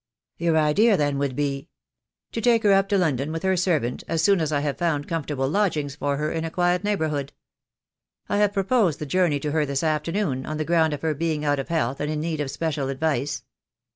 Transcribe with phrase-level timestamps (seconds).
[0.39, 1.69] "Your idea then would be"
[2.31, 5.07] "To take her up to London, with her servant, as soon as I have found
[5.07, 7.33] comfortable lodgings for her in a quiet neighbourhood.
[8.27, 11.45] I have proposed the journey to her this afternoon, on the ground of her being
[11.45, 13.43] out of health and in need of special advice.